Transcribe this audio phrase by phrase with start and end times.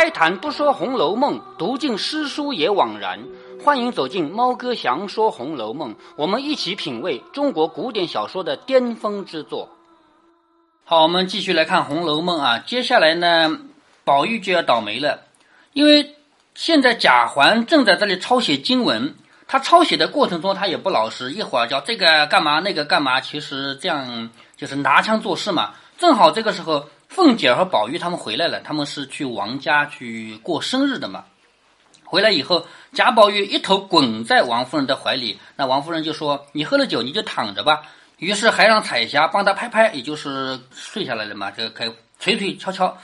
[0.00, 3.22] 开坛不说《红楼梦》，读尽诗书也枉然。
[3.62, 9.68] 欢迎走进猫哥祥说《红楼梦》，我们一起品味中国古典小说的巅峰之作。
[10.84, 12.58] 好，我们继续来看《红楼梦》啊。
[12.60, 13.58] 接下来呢，
[14.02, 15.20] 宝玉就要倒霉了，
[15.74, 16.16] 因为
[16.54, 19.14] 现在贾环正在这里抄写经文。
[19.46, 25.74] 他抄写的过程中，他也不老实，一会儿叫这个干嘛，那个干嘛，其实这样就是拿腔作势嘛。
[25.98, 26.86] 正好这个时候。
[27.10, 31.24] 凤姐和宝玉他们回来了，他们是去王家去过生日的嘛。
[32.04, 37.82] 回来以后，贾宝玉一头滚在王夫人的怀里，那王夫人就说：“你喝了酒，你就躺着吧。”
[38.18, 41.50] 于是还让彩霞帮他拍拍，也就是睡下来了嘛。
[41.50, 42.96] 这个可以捶捶敲敲。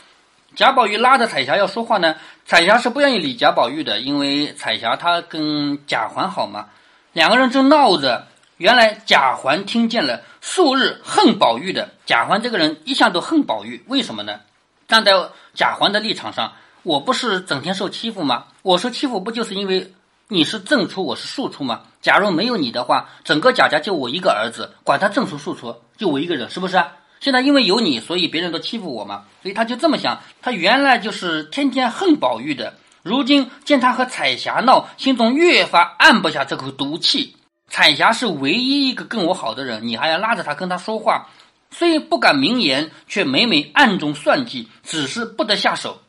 [0.54, 6.68] 贾宝玉拉着彩霞要说话呢，彩霞是不愿意理贾宝玉的，因为彩霞她跟贾环好嘛，
[7.12, 8.28] 两个人正闹着。
[8.58, 14.40] 原来贾环听见了，素日恨宝玉的贾环这个人一向都恨宝玉，为什么呢？
[14.88, 15.12] 站在
[15.52, 16.50] 贾环的立场上，
[16.82, 18.46] 我不是整天受欺负吗？
[18.62, 19.92] 我受欺负不就是因为
[20.28, 21.82] 你是正出，我是庶出吗？
[22.00, 26.82] 假如没有你的话，整个贾家就我一个儿子，管他正出庶出，就我一个人，是不是？
[27.20, 30.18] 现在因为有你，所以别人都欺负我嘛，所以他就这么想。
[30.40, 37.36] 他原来就是天天恨宝玉的，如今见他和彩霞闹，心中越发按不下这口毒气。
[37.68, 41.28] 彩霞是唯一一个跟我好的人，你还要拉着她跟她说话，
[41.70, 46.00] 虽不敢明言，却每每暗中算计，只是不得下手。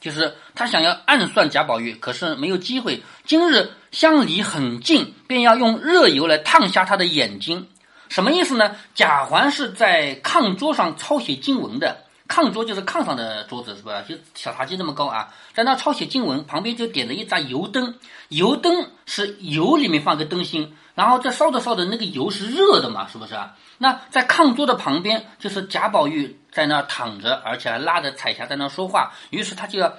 [0.00, 3.02] 就是他想要暗算贾宝玉，可是没有机会。
[3.26, 7.68] 今日相离很近，便要用热油来烫瞎他的眼睛，
[8.08, 8.74] 什么意思呢？
[8.94, 12.04] 贾环是在炕桌上抄写经文的。
[12.30, 14.02] 炕桌就是炕上的桌子，是吧？
[14.08, 23.56] 就小茶几那么高啊，在那抄写经文，旁边就点着一盏油灯，油灯是油里面放个灯芯，然后这烧着烧着，那个油是热的嘛，是不是啊？
[23.78, 29.92] 那在炕桌的旁边，就是贾宝玉在那躺着，而且还拉着彩霞在那说话，于是他就要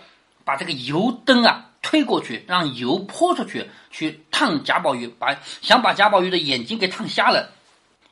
[0.46, 7.50] 把这个油灯啊推过去，让油泼出去，去烫贾宝玉，把想把贾宝玉的眼睛给烫瞎了，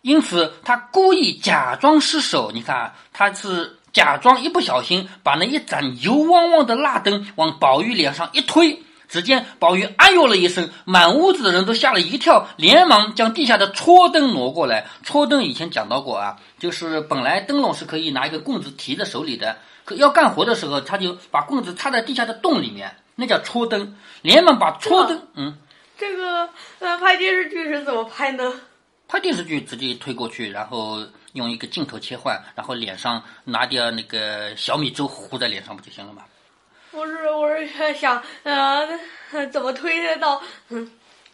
[0.01, 3.78] 因此他故意假装失手，你看他是。
[3.99, 14.87] 假装一不小心把那一盏油汪汪的蜡灯往宝玉脸上一推，只见宝玉哎呦了一声，满屋子的人都吓了一跳，连忙将地下的戳灯挪过来。
[15.03, 23.97] 戳灯以前讲到过啊，就是本来灯笼是可以拿一个棍子提在手里的，可要干活的时候，他就把棍子插在地下的洞里面，那叫戳灯。
[24.21, 25.57] 连忙把戳灯，嗯，
[25.97, 26.47] 这个
[26.79, 28.53] 呃，拍电视剧是怎么拍呢？
[29.09, 31.01] 拍电视剧直接推过去，然后。
[31.33, 36.23] 用一个镜头切换，然后脸上拿点那个小米粥糊在脸上不就行了吗？
[36.91, 38.87] 不是，我是在想，呃，
[39.51, 40.91] 怎么推到，嗯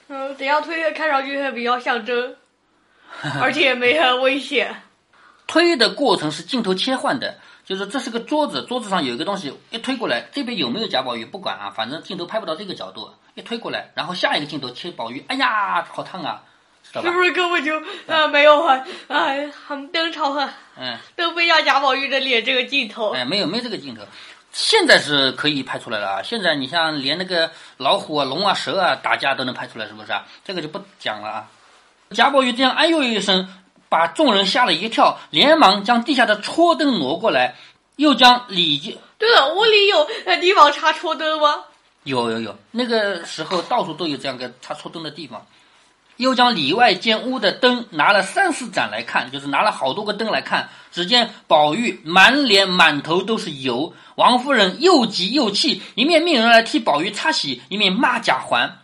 [0.10, 2.36] 嗯，怎样推看上去比较像真，
[3.42, 4.76] 而且没很危险。
[5.48, 16.44] 推的过程是镜头切换的，就是这是个桌子，桌子上有一个东西，一推过来，这边有没有贾宝玉不管啊，反正镜头拍不到这个角度，一推过来，然后下一个镜头切宝玉，哎呀，好烫啊！
[17.02, 19.28] 是不是根本就啊没有啊啊
[19.92, 24.02] 灯朝和嗯灯飞向贾宝玉的脸这个镜头哎没有没这个镜头，
[24.52, 26.22] 现在是可以拍出来了啊！
[26.24, 30.26] 现在你像连那个老虎啊龙啊蛇啊打架都能拍出来，是不是啊？
[30.46, 31.48] 这个就不讲了啊！
[32.12, 33.48] 贾宝玉这样哎呦一声，
[33.90, 37.56] 把众人吓了一跳，连忙将地下的戳灯挪过来，
[37.98, 40.08] 又将李靖对了，屋里有
[40.40, 41.66] 地方插戳灯吗？
[42.04, 45.46] 有有有，那个时候到处都有这样个插戳灯的地方。
[46.18, 50.70] 又将里外间屋的灯拿了三四盏来看，就是拿了好多个灯来看。
[50.92, 58.80] 只见宝玉满脸满头都是油，王夫人又急又气，一面命人来替宝玉擦洗，一面骂贾环。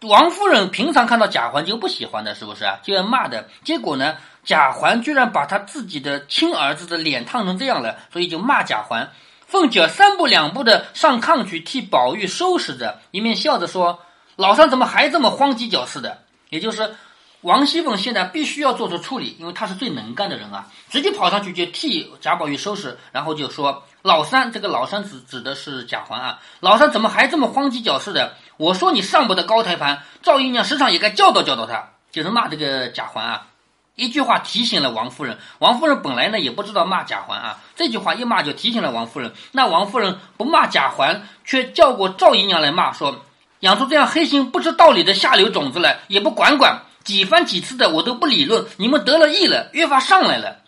[0.00, 2.64] 王夫人平常看到贾环就不喜欢的，是不是？
[2.82, 3.48] 就要骂的。
[3.62, 9.08] 结果呢，贾环居然把他自己的亲儿子的脸烫成这样了，所以就骂贾环。
[9.46, 14.00] 凤姐三步两步的上炕去替宝玉收拾着，一面笑着说
[14.34, 16.21] ：“老三怎么还这么慌急脚似的？”
[16.52, 16.94] 也就是
[17.40, 28.34] 王熙凤现在必须要做出处理，因为她是最能干的人啊，直接跑上去就替贾宝玉收拾，然后就说老三，这个老三指指的是贾环啊，老三怎么还这么慌急脚似的？
[28.58, 33.46] 我说你上不得高台盘，赵姨娘时常也该教导教导他，就是骂这个贾环啊。
[33.94, 43.24] 一句话提醒了王夫人，王夫人本来呢也不知道骂贾环啊，这句话一骂就提醒了王夫人，那王夫人不骂贾环，却叫过赵姨娘来骂说。
[43.62, 50.62] 养出这样黑心不知道理的下流种子来，也不管管，几番几次的我都不理论，你们得了意了，越发上来了。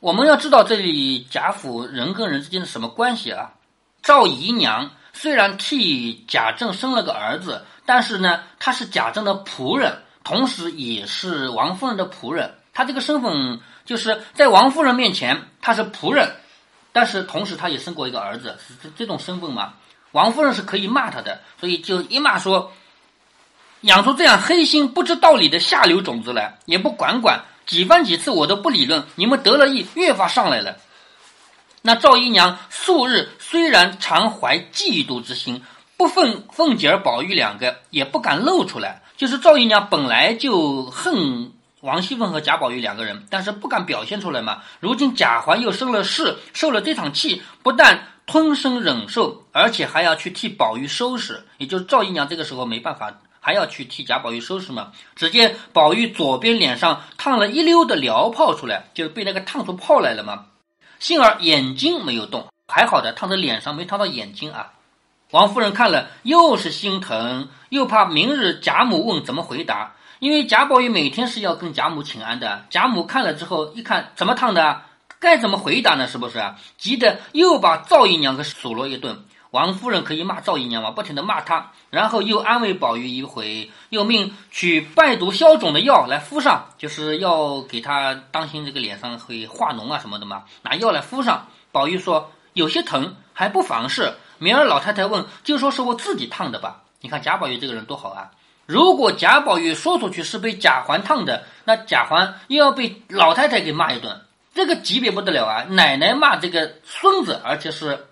[0.00, 3.52] 我们要知道这里贾府人跟人之间的什么关系啊？
[4.02, 12.54] 赵姨娘虽然替贾政生了个儿子，但是呢，她是贾政的仆人，同时也是王夫人的仆人。
[12.72, 16.36] 她这个身份就是在王夫人面前她是仆人，
[16.92, 19.74] 但是同时她也生过一个儿子，是这这种身份嘛？
[20.12, 22.72] 王夫人是可以骂他的，所以就一骂说，
[23.82, 30.76] 养出这样黑心不知道理的下流种子来，也不管管，几番几次我都不理论，你们得了意越发上来了。
[31.82, 35.62] 那赵姨娘素日虽然常怀嫉妒之心，
[35.96, 39.02] 不分凤姐儿、宝玉两个，也不敢露出来。
[39.16, 44.62] 就是赵姨娘本来就恨王熙凤和贾宝玉两个人，但是不敢表现出来嘛。
[44.80, 51.42] 如今贾环又生了事，受了这场气，不但吞声忍受，而且还要去替宝玉收拾。
[51.58, 54.92] 也就是赵姨娘这个时候没办法，还要去替贾宝玉收拾嘛。
[55.16, 60.46] 只见宝玉左边脸上烫了一溜的燎泡出来，就是被那个烫出泡来了嘛。
[61.00, 64.74] 幸而眼睛没有动，还好的，烫在脸上没烫到眼睛啊。
[65.32, 72.64] 王夫人看了，又是心疼，又怕明日贾母问怎么回答，因为贾宝玉每天是要跟贾母请安的。
[72.70, 74.82] 贾母看了之后，一看怎么烫的，
[75.20, 76.08] 该怎么回答呢？
[76.08, 76.56] 是不是啊？
[76.78, 79.22] 急得又把赵姨娘给数落一顿。
[79.50, 80.92] 王夫人可以骂赵姨娘吗？
[80.92, 91.48] 不停的骂她，然后又安慰宝玉一回，又命取败毒消肿的药来敷上，就是要给他当心这个脸上会化脓啊什么的嘛，拿药来敷上。
[91.70, 94.14] 宝玉说有些疼，还不妨事。
[94.38, 96.82] 明儿老太太问，就说是我自己烫的吧。
[97.00, 98.30] 你看贾宝玉这个人多好啊！
[98.66, 104.22] 如果贾宝玉说出去是被贾环烫的，那贾环又要被老太太给骂一顿，
[104.54, 105.64] 这个级别不得了啊！
[105.70, 108.06] 奶奶骂这个孙子，而且是。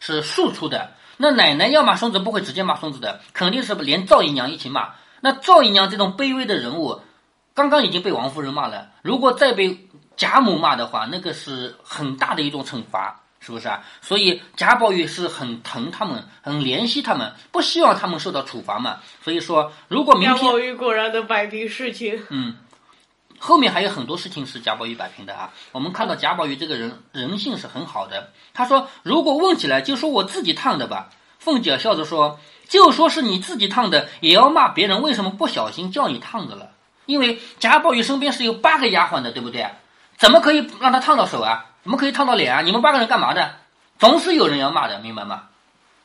[0.00, 4.90] 是庶出的，那奶奶要骂孙子不会直接骂孙子的，肯定是连赵姨娘一起骂。
[5.22, 7.00] 那赵姨娘这种卑微的人物，
[7.54, 13.82] 刚刚已经被王夫人骂了，如果再被贾母骂的话，那个是很大的一种惩罚，是不是啊？
[14.02, 18.98] 所以贾宝玉是很疼他们，很怜惜他们，不希望他们受到处罚嘛。
[19.22, 22.56] 所以说，如果明天贾宝玉果然能摆平事情，嗯。
[23.44, 25.52] 后面还有很多事情是贾宝玉摆平的啊！
[25.72, 28.30] 我们看到贾宝玉这个人人性是很好的。
[28.54, 36.70] 他说：“如果问起来，就说我自己烫的吧。”凤姐笑着说：“就说是你自己烫的，也要骂别人为什么不小心叫你烫的了。
[37.04, 39.68] 因为贾宝玉身边是有八个丫鬟的，对不对？
[40.16, 41.66] 怎么可以让他烫到手啊？
[41.82, 42.62] 怎么可以烫到脸啊？
[42.62, 43.56] 你们八个人干嘛的？
[43.98, 45.48] 总是有人要骂的，明白吗？”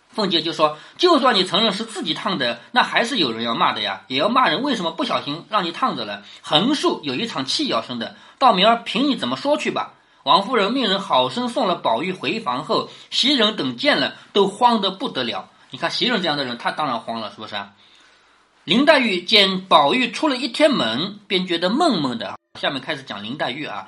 [0.09, 6.23] 凤姐就说：“就算你承认是自己烫的，那还是有人要骂的呀，也要骂人为什么不小心让你烫着了。
[6.41, 15.49] 横竖有一场气要生的，到明儿凭你怎么说去吧。”王夫人命人好生送了宝玉回房后，袭人等见了都慌得不得了。
[15.71, 17.55] 你看袭人这样的人，他当然慌了，是不是？
[18.65, 22.37] 林黛玉见宝玉出了一天门，便觉得闷闷的。
[22.59, 23.87] 下面开始讲林黛玉啊。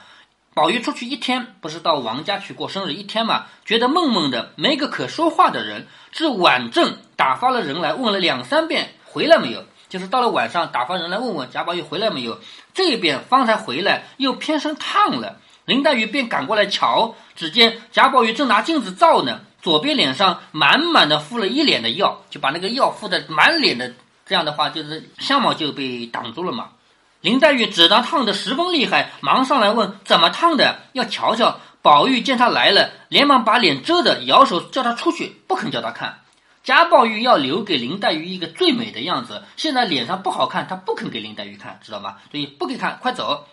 [0.54, 3.46] 宝玉出去一天，不是到王家去过生日一天嘛？
[3.64, 5.88] 觉得闷闷的，没个可说话的人。
[6.12, 9.64] 至晚正打发了人来问了两三遍，回来没有？
[9.88, 12.38] 就是到了晚上，打发人来问问贾宝玉回来没有。
[12.74, 15.38] 这边方才回来，又偏生烫了。
[15.64, 23.94] 林黛玉便赶过来瞧，只见贾宝玉正拿镜子照呢，左边脸上满满的敷了一脸的药，就把那个药敷的满脸的，
[24.26, 26.72] 这样的话就是相貌就被挡住了嘛。
[27.22, 31.60] 林黛玉只当烫的十分厉害，忙上来问怎么烫的，要瞧瞧。
[31.84, 36.20] 宝玉见他来了，连忙把脸遮着，摇手叫他出去，不肯叫他看。
[36.64, 42.18] 贾宝玉要留给林黛玉一个最美的样子，现在脸上不好看，他不肯给林黛玉看，知道吗？
[42.30, 43.48] 所以不给看，快走。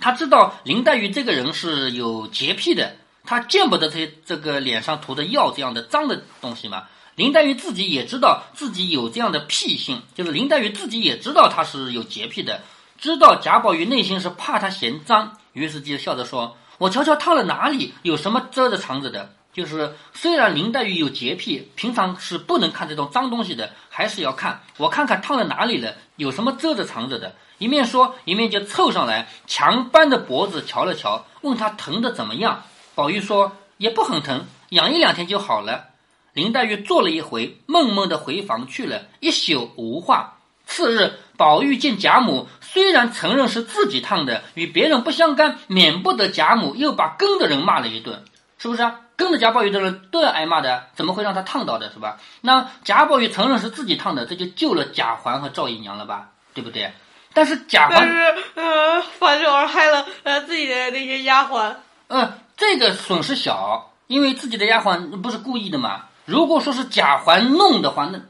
[0.00, 6.84] 他知道林黛玉这个人是有洁癖的，他见不得这这个脸上涂的药这样的脏的东西嘛。
[7.14, 12.60] 林黛玉自己也知道自己有这样的癖性，就是林黛玉自己也知道她是有洁癖的。
[12.98, 19.30] 知道贾宝玉内心是怕他嫌脏，于是就笑着说：“我瞧瞧烫了哪里，有什么遮着藏着的？
[19.52, 24.62] 就是虽然林黛玉有洁癖，平常是不能看这种脏东西的，还是要看。
[24.78, 32.62] 我看看烫了哪里了，有什么遮着藏着的。”一面说，一面就凑上来，强扳着脖子瞧了瞧，问他疼的怎么样。
[32.94, 35.86] 宝玉说：“也不很疼，养一两天就好了。”
[36.34, 40.34] 林黛玉坐了一回，闷闷的回房去了，一宿无话。
[40.66, 48.24] 次日，宝玉见贾母，虽然承认是自己烫的，与别人不相干，免不得贾母又把跟的人骂了一顿，
[48.58, 49.00] 是不是啊？
[49.16, 52.18] 跟着贾宝玉的人都要挨骂的，怎么会让他烫到的，是吧？
[52.42, 56.92] 那贾宝玉承认是自己烫的，这就救了贾环和赵姨娘了吧，对不对？
[57.32, 61.74] 但是贾环，但是呃，反而害了呃自己的那些丫鬟。
[62.08, 66.04] 嗯，这个损失小，因为自己的丫鬟不是故意的嘛。
[66.26, 68.20] 如果说是贾环弄的话，那。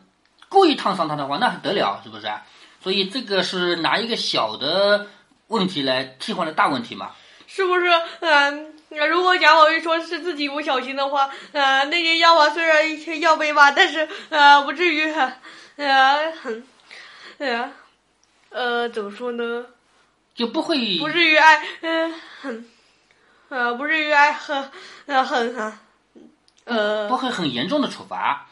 [0.50, 2.42] 故意烫伤他的话，那还得了，是不是啊？
[2.80, 5.06] 所以这个是拿一个小的
[5.48, 7.12] 问题来替换的大问题嘛？
[7.46, 7.86] 是不是？
[8.20, 8.74] 嗯，
[9.08, 15.10] 如果贾宝玉说是自己不小心的话，呃，那些妖娃虽然要被骂，但是呃，不至于，
[15.76, 16.66] 呃，很，
[17.38, 17.72] 呃，
[18.50, 19.66] 呃，怎么说呢？
[20.34, 22.68] 就不会不至于挨，嗯，很，
[23.48, 24.70] 呃，不至于挨很，
[25.06, 25.78] 呃，很，
[26.64, 28.47] 呃，不会很严重的处罚。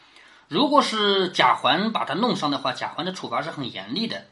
[0.47, 4.25] 如果是贾环把他弄伤的话，贾环的处罚是很严厉的。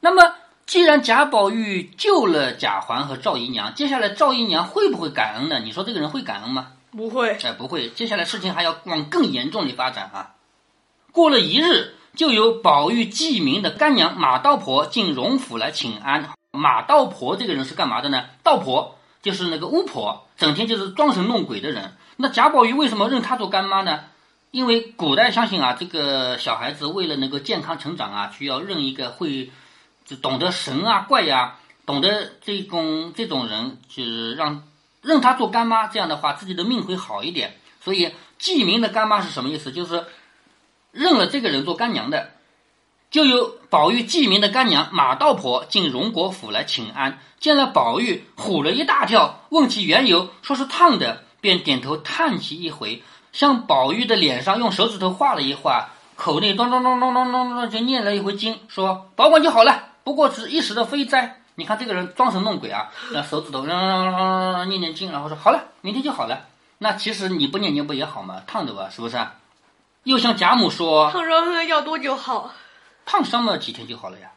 [0.00, 0.34] 那么，
[0.66, 5.58] 既然贾宝玉救了贾环和赵姨娘，接下来赵姨娘会不会感恩呢？
[5.60, 6.72] 你说这个人会感恩吗？
[6.90, 7.88] 不会，哎，不会。
[7.90, 10.34] 接下来事情还要往更严重的发展啊。
[11.12, 16.30] 过了一日，就由宝玉记名的干娘马道婆进荣府来请安。
[16.50, 18.24] 马道婆这个人是干嘛的呢？
[18.42, 21.96] 道婆就是那个巫婆，整天就是装神弄鬼的人。
[22.16, 24.04] 那贾宝玉为什么认她做干妈呢？
[24.50, 29.50] 因为古代相信啊，这个小孩子为了能够健康成长啊，需要认一个会
[30.04, 34.64] 就懂得神啊怪呀，懂得这种这种人，就是让
[35.02, 37.56] 认他做干妈，这样的话自己的命会好一点。
[37.80, 39.70] 所以记名的干妈是什么意思？
[39.72, 40.06] 就是
[40.90, 42.30] 认了这个人做干娘的。
[43.08, 53.04] 就有宝玉记名的干娘马道婆进荣国府来请安，见了宝玉，唬了一大跳，问其缘由，说是烫的，便点头叹息一回，
[53.36, 61.42] 向宝玉的脸上用手指头画了一画，口内咚咚咚咚咚咚咚就念了一回经，说保管就好了，不过是一时的非灾。
[61.54, 66.46] 你看这个人装神弄鬼啊，那手指头念念经，然后说好了，明天就好了。
[66.78, 68.40] 那其实你不念经不也好吗？
[68.46, 69.18] 烫的吧，是不是？
[70.04, 72.52] 又向贾母说，烫伤要多久好？
[73.04, 74.30] 烫伤了几天就好了呀。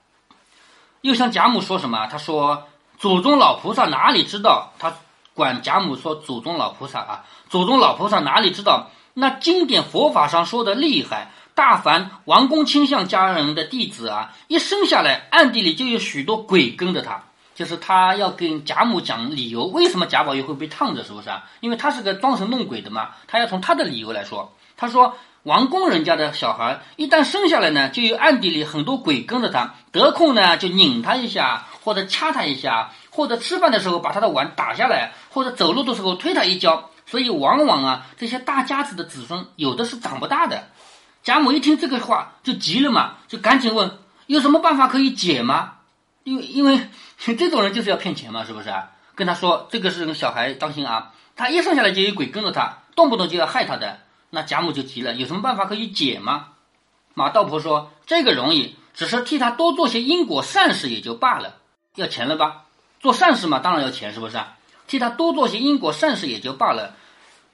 [1.00, 2.06] 又向贾母说什么？
[2.08, 2.68] 他说
[3.00, 4.74] ：“祖宗老菩萨哪里知道？
[4.78, 4.94] 他
[5.40, 8.92] 管贾母说祖宗老菩萨啊，祖宗老菩萨哪里知道？
[9.14, 17.24] 那经典佛法上说的厉害，大凡王公卿相家人的弟子啊，一生下来暗地里就有许多鬼跟着他。
[17.56, 21.04] 就是他要跟贾母讲理由，为什么贾宝玉会被烫着？
[21.04, 21.46] 是不是啊？
[21.62, 23.12] 因为他是个装神弄鬼的嘛。
[23.28, 36.90] 他要从他的理由来说，他说。”王公人家的小孩一旦生下来呢，就有暗地里很多鬼跟着他，得空呢就拧他一下，或者掐他一下，或者吃饭的时候把他的碗打下来，或者走路的时候推他一跤。
[37.06, 40.70] 所以往往啊，这些大家子的子孙有的是长不大的。
[41.24, 43.98] 贾母一听这个话就急了嘛，就赶紧问
[44.28, 45.74] 有什么办法可以解吗？
[46.24, 46.88] 因为因为
[47.18, 48.92] 这种人就是要骗钱嘛，是不是啊？
[49.16, 54.00] 跟他说这个是小孩，当心啊，他一生下来就有鬼跟着他，动不动就要害他的。
[54.30, 56.50] 那贾母就急了，有什么办法可以解吗？
[57.16, 61.56] 马道婆说：“这个容易，只是替他多做些因果善事也就罢了。
[61.96, 62.66] 要钱了吧？
[63.00, 64.38] 做善事嘛，当然要钱，是不是？
[64.88, 66.96] 替他多做些因果善事也就罢了。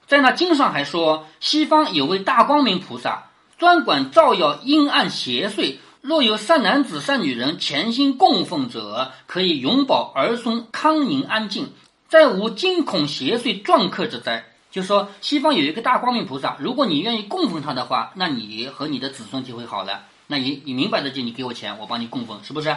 [0.06, 5.76] 在那经上还说，西方有位大光明菩萨，专管照耀阴暗邪祟。
[6.00, 11.72] 若有善男子、善女人潜心供奉者，可以永保儿孙康宁安静，
[12.08, 20.02] 再无惊恐邪祟撞客之灾。”就说西方有一个大光明菩萨，如果你愿意供奉他的话，那你和你的子孙就会好了。
[20.28, 22.76] 那你你明白的就你给我钱，我帮你供奉，是不是？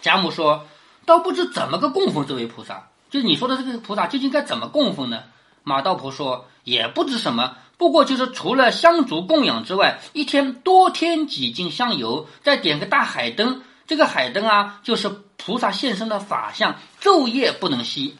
[0.00, 0.66] 贾母说
[1.06, 5.22] ：“倒不知怎么个供奉这位菩萨，就是你说的这个菩萨究竟该怎么供奉呢？”
[5.62, 13.62] 马道婆说：“也不知什么，不过就是除了香烛供养之外，一天多添几斤香油，再点个大海灯。
[13.86, 18.12] 这个海灯啊，就是菩萨现身的法相，昼夜不能熄。”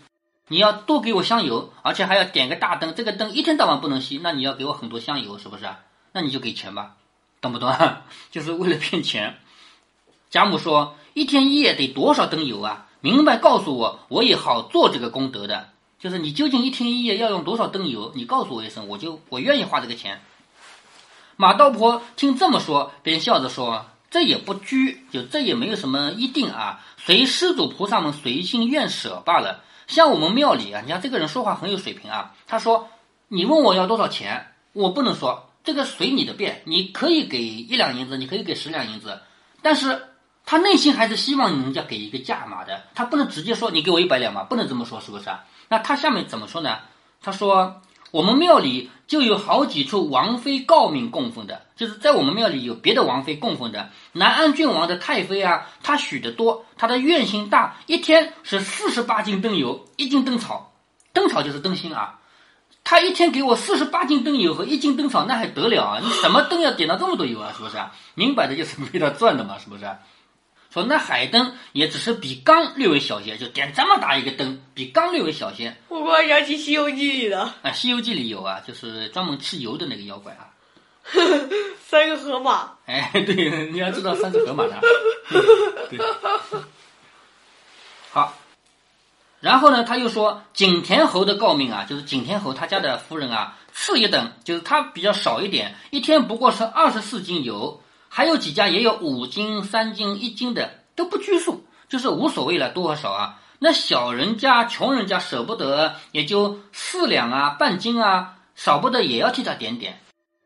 [0.49, 5.65] 你要多给我香油，而且还要点个大灯，这个灯一天到晚不能熄，那你要给我很多香油，是不是？
[6.13, 6.97] 那你就给钱吧，
[7.41, 7.75] 懂不懂？
[8.31, 9.39] 就是为了骗钱。
[10.35, 12.89] 贾母说：“一天一夜得多少灯油啊？
[13.01, 15.69] 明白告诉我，我也好做这个功德的。
[16.01, 18.11] 就是你究竟一天一夜要用多少灯油？
[18.17, 20.21] 你告诉我一声，我就我愿意花这个钱。”
[21.39, 32.35] 马道婆听这么说，便笑着说：“这也不拘，就这也没有什么一定啊，随施主菩萨们随心愿舍罢了。”像我们庙里啊，你看这个人说话很有水平啊。
[32.49, 32.89] 他说
[33.31, 39.21] ：“你问我要多少钱，我不能说这个随你的便，你可以给一两银子，你可以给十两银子，
[39.63, 40.09] 但是
[40.45, 45.45] 他内心还是希望人家给一个价码的，他不能直接说你给我一百两嘛，不能这么说，是不是啊？
[45.69, 46.79] 那他下面怎么说呢？
[47.23, 47.81] 他说。”
[48.15, 53.91] 我们庙里就有好几处王妃诰命供奉的，就是在我们庙里有别的王妃供奉的。
[54.13, 60.75] 南安郡王的太妃啊，她许的多，她的愿心大，一天是四十八斤灯油，一斤灯草，
[61.13, 62.21] 灯草就是灯芯啊。
[62.85, 65.99] 他一天给我四十八斤灯油和一斤灯草，那还得了啊？
[66.01, 67.53] 你什么灯要点到这么多油啊？
[67.57, 67.93] 是不是啊？
[68.15, 69.99] 明摆着就是为他赚的嘛，是不是啊？
[70.75, 75.77] 说那海灯也只是比缸略微小些，就点这么大一个灯，比缸略微小些。
[75.87, 80.51] 我忽然想起《西游记》里的啊，《西游记》里有啊，就是专门吃油的那个妖怪啊。
[81.87, 82.73] 三个河马。
[82.87, 84.81] 哎，对，你要知道三个河马的。
[85.89, 86.01] 对。
[88.11, 88.37] 好，
[89.39, 97.81] 然后呢，他又说景田侯的诰命啊，就是景田侯他家的夫人啊，次一等，就是他比较少一点，一天不过是二十四斤油。
[98.17, 103.41] 还有几家也有五斤、三斤、一斤的，都不拘束，就是无所谓了，多和少啊。
[103.59, 109.99] 那小人家、穷人家舍不得，也就四两啊、半斤啊，少不得也要替他点点。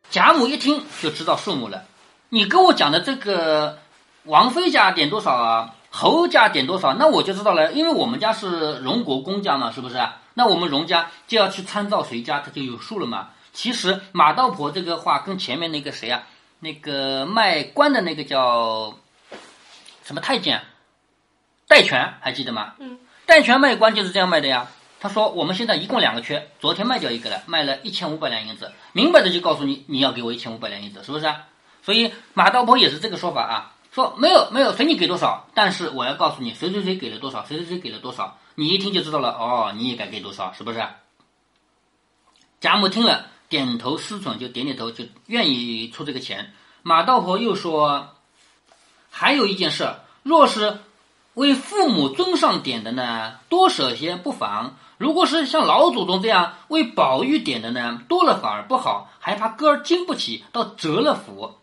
[0.08, 1.84] 贾母一听就知道数目了。
[2.30, 3.78] 你跟我讲的这个
[4.24, 5.74] 王妃家点多少啊？
[5.90, 6.94] 侯家点多少？
[6.94, 9.96] 那我就知道了，因为我们家是荣国公家嘛，是不是？
[10.32, 13.28] 那我们荣家就要去参照谁家，他就有数了嘛。
[13.52, 16.22] 其实马道婆这个话跟前面那个谁啊，
[16.60, 18.98] 那个卖官的那个叫
[20.04, 20.62] 什么太监
[21.66, 22.74] 戴权，还记得吗？
[22.78, 22.98] 嗯。
[23.26, 24.68] 戴权卖官就是这样卖的呀。
[25.00, 31.32] 他说我们现在一共两个缺，昨天卖掉一个了，卖了一千五百两银子，明摆着就告诉你，你要给我一千五百两银子，是不是？
[31.82, 33.74] 所以马道婆也是这个说法啊。
[33.90, 40.86] 说没有没有随你给多少，但是我要告诉你谁谁谁给了多少，谁谁谁给了多少，你一听就知道了哦，你也该给多少，是不是？
[42.60, 46.52] 贾母听了，点头思忖，就点点头，就愿意出这个钱。
[46.82, 48.10] 马道婆又说，
[49.10, 50.80] 还有一件事，若是
[51.34, 61.54] 为父母尊上点的呢，多舍些不妨；如果是像老祖宗这样为宝玉点的呢，多了反而不好，还怕哥儿经不起，倒折了福。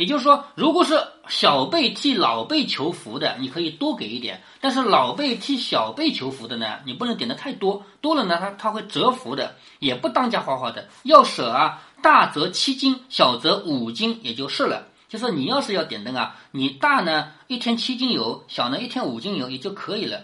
[0.00, 10.88] 也就是说，如果是小辈替老辈求福的，你可以多给一点；但是老辈替小辈求福的呢，你不能点的太多，多了呢，他他会折福的，也不当家花花的。
[11.02, 14.86] 要舍啊，大则七斤，小则五斤，也就是了。
[15.06, 20.22] 就是你要是要点灯啊，你大呢一天七斤油，小呢一天五斤油也就可以了。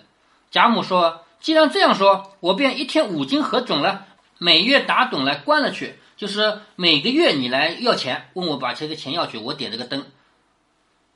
[0.50, 4.06] 贾母说：“既然这样说，我便一天五斤核准了，
[4.38, 10.04] 每月打盹来关了去。”就是每个月你来要钱，问我把这个钱要去，我点这个灯。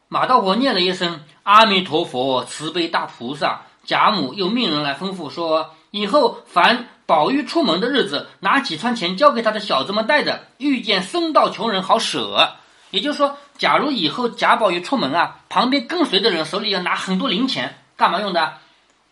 [0.08, 3.62] 马道婆念了一声阿弥陀佛，慈悲大菩萨。
[3.82, 12.56] 贾母又命人来吩咐说，以后凡宝玉出门的日子，拿几串钱交给他的小子们带着，遇见僧道穷人好舍。
[12.90, 18.58] 也就是说，假如以后贾宝玉出门啊，旁边跟随的人手里要拿很多零钱，干嘛用的？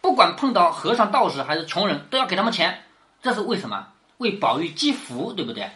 [0.02, 2.84] 不管碰到和尚道士还是穷人，都要给他们钱。
[3.22, 3.86] 这是为什么？
[4.18, 5.70] 为宝玉积福，对不对？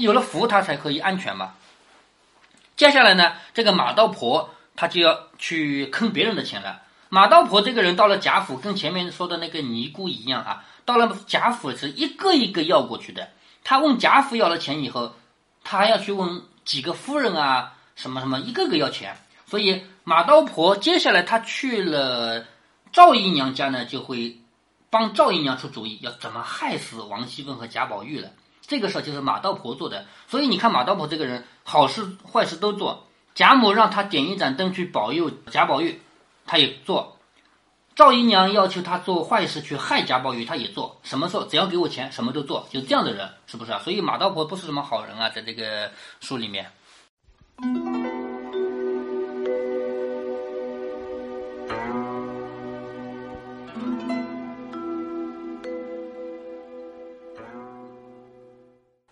[0.00, 1.54] 有了福，他才可以安全嘛。
[2.76, 6.82] 接下来呢，这个马道婆她就要去坑别人的钱了。
[7.10, 13.28] 马道婆这个人到了贾府，跟前面说的那个尼姑一样啊，到了贾府是一个一个要过去的。
[13.62, 15.14] 他问贾府要了钱以后，
[15.62, 19.16] 他还要去问几个夫人啊，什么什么，一个个要钱。
[19.46, 22.46] 所以马道婆接下来他去了
[22.92, 24.38] 赵姨娘家呢，就会
[24.88, 28.30] 帮赵姨娘出主意，要怎么害死王熙凤和贾宝玉了。
[28.70, 33.04] 这个事儿就是马道婆做的，所以你看马道婆这个人，好事坏事都做。
[33.34, 36.00] 贾母让他点一盏灯去保佑贾宝玉，
[36.46, 37.16] 他也做；
[37.96, 41.00] 赵姨娘要求他做坏事去害贾宝玉，他也做。
[41.02, 43.80] 什么时候只要给我钱，什么都做，就这样的人，是不是啊？
[43.82, 46.70] 所以马道婆不是什么好人啊，在这个书里面。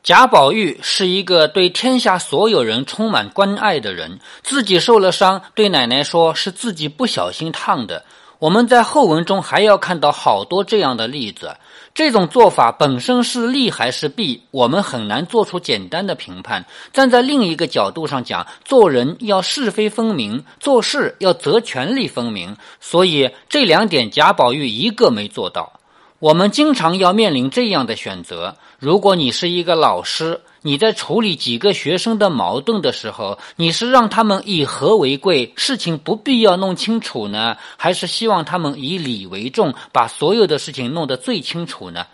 [0.08, 8.02] 贾宝玉是一个对天下所有人充满关爱的人，自己受了伤，对奶奶说是自己不小心烫的。
[8.38, 11.54] 我们在后文中还要看到好多这样的例子。
[11.94, 16.64] 这种做法本身是利还是弊，我们很难做出简单的评判。
[16.90, 22.56] 站在另一个角度上讲，做人要是非分明，做事要责权利分明。
[22.80, 25.77] 所以这两点贾宝玉一个没做到。
[26.20, 42.04] 我们经常要面临这样的选择：如果你是一个老师，你在处理几个学生的矛盾的时候，你是让他们以和为贵，事情不必要弄清楚呢，还是希望他们以理为重，把所有的事情弄得最清楚呢？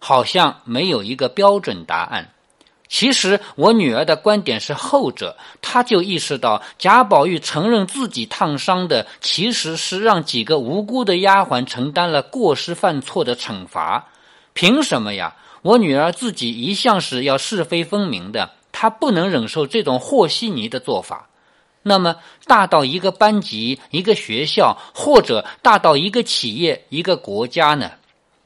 [0.00, 2.30] 好像没有一个标准答案。
[2.92, 14.08] 其实我女儿的观点是后者，她就意识到贾宝玉承认自己烫伤的，其实是让几个无辜的丫鬟承担了过失犯错的惩罚。
[14.52, 15.34] 凭什么呀？
[15.62, 21.30] 我女儿自己一向是要是非分明的，她不能忍受这种和稀泥的做法。
[21.84, 27.90] 那么大到一个班级、一个学校，或者大到一个企业、一个国家呢？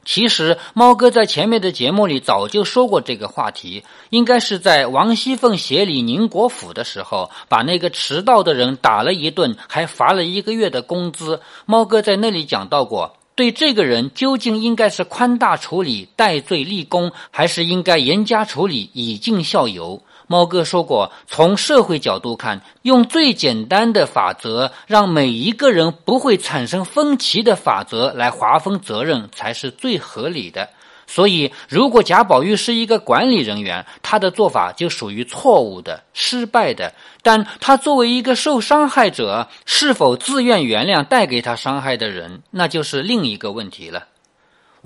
[0.07, 11.41] 其实，猫哥在前面的节目里早就说过这个话题，应该是在王熙凤协理宁国府的时候，把那个迟到的人打了一顿，还罚了一个月的工资。
[11.65, 20.01] 猫哥在那里讲到过，对这个人究竟应该是宽大处理、戴罪立功，还是应该严加处理、以儆效尤？
[20.27, 30.69] 猫哥说过，从社会角度看，用最简单的法则，让每一个人不会产生分歧的法则来划分责任，才是最合理的。
[31.09, 36.93] 所以，如果贾宝玉是一个管理人员，他的做法就属于错误的、失败的。
[37.21, 44.03] 但他作为一个受伤害者，是否自愿原谅带给他伤害的人，那就是另一个问题了。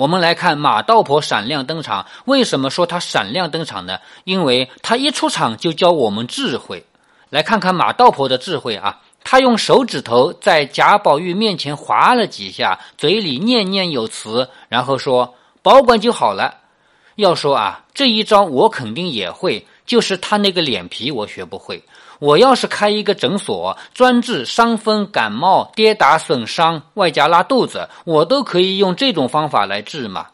[0.01, 2.07] 我们来看马道婆闪亮登场。
[2.25, 3.99] 为什么说她闪亮登场呢？
[4.23, 6.83] 因为她一出场就教我们智慧。
[7.29, 8.99] 来看看马道婆的智慧啊！
[9.23, 16.55] 她用手指头在贾宝玉面前划了几下，嘴里念念有词，然后说：“保管就好了。”
[17.17, 21.83] 要说啊，这一招我肯定也会，就是他那个脸皮我学不会。
[22.21, 30.27] 我要是开一个诊所，专治伤风、感冒、跌打损伤，外加拉肚子，我都可以用这种方法来治嘛。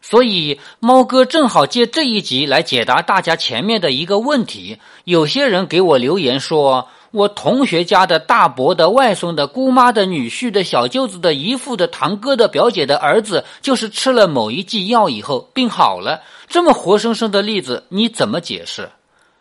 [0.00, 4.78] 所以，猫哥正好借这一集来解答大家前面的一个问题。
[5.04, 16.22] 有些人给我留言说，我同学家的大伯的外孙的姑妈的女婿的小舅子的姨父的堂哥的表姐的儿子，就是吃了某一剂药以后病好了。
[16.48, 18.88] 这么活生生的例子，你怎么解释？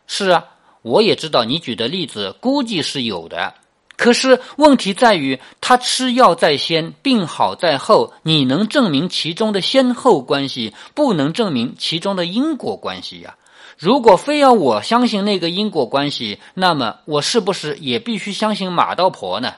[0.05, 0.43] 是啊。
[0.87, 3.53] 我也知道你举的例子估计是有的，
[3.95, 13.35] 可是问题在于他吃药在先，病好在后，你能证明其中的先后关系，不能证明其中的因果关系呀。
[13.77, 19.53] 如果非要我相信那个因果关系，那么我是不是也必须相信马道婆呢？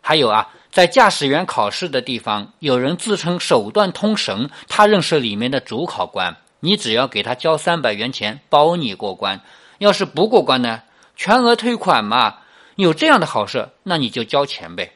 [0.00, 9.40] 还有啊，在驾驶员考试的地方，有人自称手段通神，他认识里面的主考官，你只要给他交三百元钱，包你过关。
[9.78, 10.82] 要是不过关呢，
[11.16, 12.36] 全额退款嘛。
[12.76, 14.92] 有这样的好事，那你就交钱呗。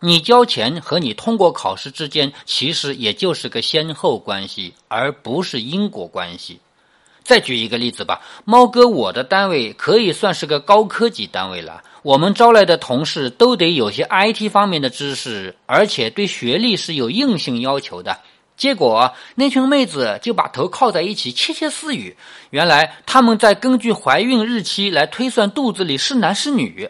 [0.00, 6.60] 你交钱和你通过考试之间，其实也就是个先后关系，而不是因果关系。
[7.22, 11.82] 再举一个例子吧，猫哥，我的单位可以算是个高科技单位了。
[12.02, 18.18] 我们招来的同事都得有些 IT 方面的知识，而且对学历是有硬性要求的。
[18.56, 22.16] 结果那群妹子就把头靠在一起窃窃私语。
[22.50, 26.88] 原来他们在根据怀孕日期来推算肚子里是男是女，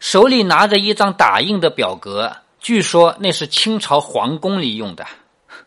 [0.00, 5.06] 手里拿着一张打印的表格，据说那是清朝皇宫里用的。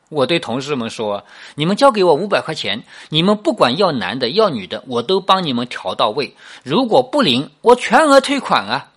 [0.09, 1.23] 我对同事们说
[1.55, 6.35] ：“你们交给我五百块钱，你们不管要男的要女的，我都帮你们调到位。
[6.63, 8.89] 如果不灵，我全额退款啊！”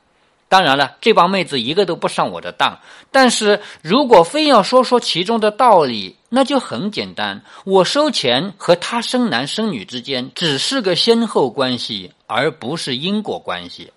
[0.49, 2.79] 当然了，这帮妹子一个都不上我的当。
[3.13, 7.43] 但是如果非要说说其中的道理，那就很简单。
[7.65, 13.93] 我收钱和他生男生女之间只是个先后关系，而不是因果关系。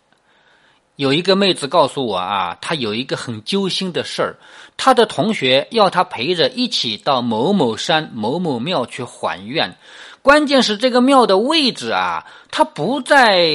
[0.97, 4.37] 有一个妹子告诉我啊，她有一个很揪心的事儿，
[4.77, 9.75] 她的同学要她陪着一起到某某山某某庙去还愿。
[10.21, 13.47] 关键是这个庙的位置啊，它不在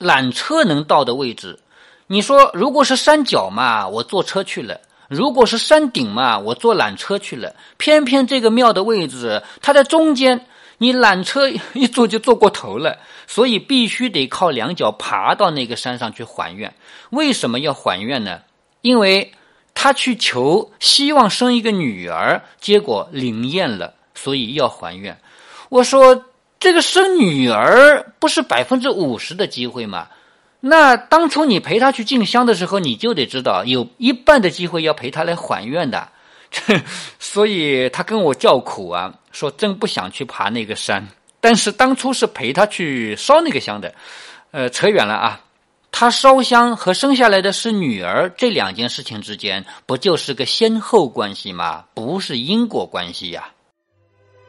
[0.00, 1.60] 缆车能到的位置。
[2.08, 4.76] 你说，如果是山脚嘛，我坐车去了；
[5.14, 7.54] 如果是山顶嘛，我坐缆车去了。
[7.78, 10.46] 偏偏这个庙的位置它在中间，
[10.78, 16.74] 你缆车一坐就坐过头了，所以必须得靠两脚爬到那个山上去还愿。
[17.10, 18.40] 为什么要还愿呢？
[18.82, 19.32] 因为
[19.72, 25.18] 他去求，希望生一个女儿，结果灵验了，所以要还愿。
[25.68, 26.24] 我说，
[26.60, 30.08] 这个生女儿不是百分之五十的机会吗？
[30.66, 36.08] 那当初你陪他去进香的时候，你就得知道有一半的机会要陪他来还愿的，
[37.20, 41.06] 所以他跟我叫苦啊，说真不想去爬那个山。
[41.38, 43.94] 但是当初是陪他去烧那个香的，
[44.52, 45.40] 呃，扯远了啊。
[45.92, 51.84] 他烧香和生下来的是女儿这两件事情之间，不就是个先后关系吗？
[51.92, 53.50] 不是因果关系呀。